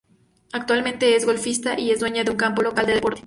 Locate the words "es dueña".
1.91-2.23